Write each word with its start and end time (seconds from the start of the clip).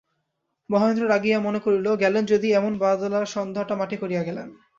মহেন্দ্র 0.69 1.03
রাগিয়া 1.09 1.37
মনে 1.39 1.59
করিল, 1.59 1.87
গেলেন 1.95 2.23
যদি, 2.25 2.47
এমন 2.53 2.73
বাদলার 2.77 3.25
সন্ধ্যাটা 3.25 3.73
মাটি 3.75 3.97
করিয়া 3.97 4.23
গেলেন। 4.23 4.47